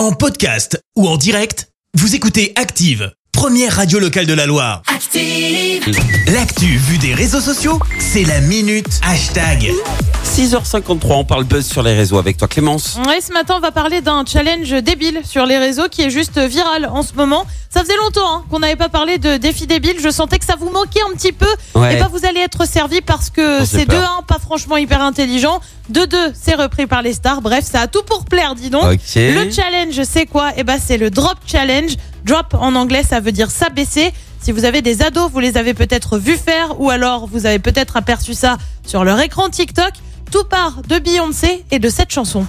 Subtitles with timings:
[0.00, 4.80] En podcast ou en direct, vous écoutez Active, première radio locale de la Loire.
[4.86, 5.84] Active.
[6.32, 9.70] L'actu vue des réseaux sociaux, c'est la minute hashtag.
[10.30, 13.00] 6h53, on parle buzz sur les réseaux avec toi Clémence.
[13.04, 16.38] Ouais, ce matin, on va parler d'un challenge débile sur les réseaux qui est juste
[16.38, 17.44] viral en ce moment.
[17.68, 19.96] Ça faisait longtemps hein, qu'on n'avait pas parlé de défi débile.
[20.00, 21.48] Je sentais que ça vous manquait un petit peu.
[21.74, 21.96] Ouais.
[21.96, 24.18] Et bah, vous allez être servi parce que c'est de peur.
[24.20, 25.60] 1 pas franchement hyper intelligent.
[25.88, 27.42] De 2 c'est repris par les stars.
[27.42, 28.84] Bref, ça a tout pour plaire, dis donc.
[29.16, 30.52] Le challenge, c'est quoi?
[30.56, 31.96] Eh ben, c'est le drop challenge.
[32.24, 34.12] Drop en anglais, ça veut dire s'abaisser.
[34.40, 37.58] Si vous avez des ados, vous les avez peut-être vus faire, ou alors vous avez
[37.58, 39.92] peut-être aperçu ça sur leur écran TikTok.
[40.30, 42.46] Tout part de Beyoncé et de cette chanson.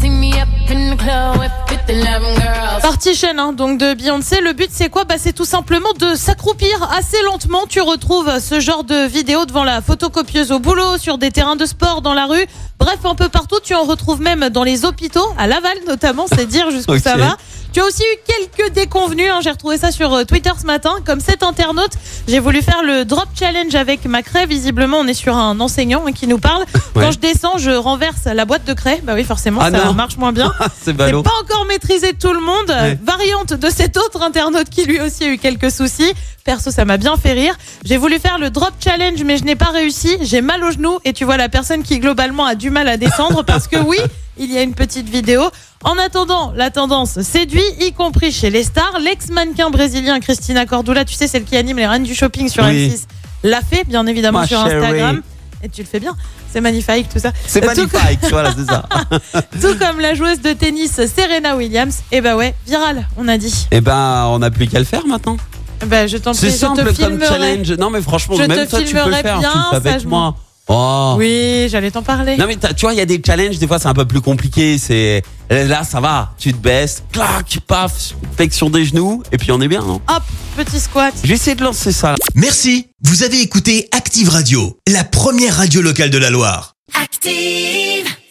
[0.00, 1.86] See me up in the club with 50
[2.40, 2.82] girls.
[2.82, 4.40] Partition, hein, donc de Beyoncé.
[4.40, 5.04] Le but, c'est quoi?
[5.04, 7.66] Bah, C'est tout simplement de s'accroupir assez lentement.
[7.68, 11.66] Tu retrouves ce genre de vidéo devant la photocopieuse au boulot, sur des terrains de
[11.66, 12.46] sport, dans la rue.
[12.84, 13.56] Bref, un peu partout.
[13.62, 17.38] Tu en retrouves même dans les hôpitaux, à Laval notamment, c'est dire jusqu'où ça va.
[17.74, 19.28] Tu as aussi eu quelques déconvenus.
[19.32, 19.40] hein.
[19.42, 20.92] J'ai retrouvé ça sur euh, Twitter ce matin.
[21.04, 21.90] Comme cet internaute,
[22.28, 24.46] j'ai voulu faire le drop challenge avec ma craie.
[24.46, 26.62] Visiblement, on est sur un enseignant hein, qui nous parle.
[26.94, 27.04] Ouais.
[27.04, 29.00] Quand je descends, je renverse la boîte de craie.
[29.02, 29.92] Bah oui, forcément, Ah ça non.
[29.92, 30.52] marche moins bien.
[30.84, 32.68] c'est C'est pas encore maîtrisé tout le monde.
[32.70, 32.96] Ouais.
[33.02, 36.12] Variante de cet autre internaute qui lui aussi a eu quelques soucis.
[36.44, 37.56] Perso, ça m'a bien fait rire.
[37.84, 40.16] J'ai voulu faire le drop challenge, mais je n'ai pas réussi.
[40.20, 42.96] J'ai mal au genou et tu vois la personne qui globalement a du mal à
[42.98, 43.96] descendre parce que oui,
[44.38, 45.42] il y a une petite vidéo.
[45.84, 48.98] En attendant, la tendance séduit, y compris chez les stars.
[49.00, 52.88] L'ex-mannequin brésilien Christina Cordula, tu sais, celle qui anime les reines du shopping sur Oui.
[52.88, 53.02] M6,
[53.44, 54.74] l'a fait, bien évidemment, Ma sur chérie.
[54.84, 55.22] Instagram.
[55.62, 56.14] Et tu le fais bien.
[56.52, 57.32] C'est magnifique, tout ça.
[57.46, 58.84] C'est magnifique, voilà, c'est ça.
[59.60, 62.00] tout comme la joueuse de tennis Serena Williams.
[62.12, 63.66] Et bah ouais, viral, on a dit.
[63.70, 65.36] Eh ben, on n'a plus qu'à le faire maintenant.
[65.86, 67.26] Bah je t'en prie, C'est je simple te comme filmerai.
[67.26, 67.72] challenge.
[67.72, 69.38] Non, mais franchement, Je même te toi, tu peux le faire.
[69.38, 70.36] bien, tu avec moi.
[70.66, 71.14] Oh.
[71.18, 72.36] Oui, j'allais t'en parler.
[72.38, 74.20] Non mais tu vois, il y a des challenges, des fois c'est un peu plus
[74.22, 74.78] compliqué.
[74.78, 76.32] C'est là, ça va.
[76.38, 79.82] Tu te baisses, clac, paf, flexion des genoux, et puis on est bien.
[79.82, 80.00] hein.
[80.08, 80.22] Hop,
[80.56, 81.12] petit squat.
[81.22, 82.14] Je vais essayer de lancer ça.
[82.34, 86.72] Merci, vous avez écouté Active Radio, la première radio locale de la Loire.
[86.94, 88.14] Active.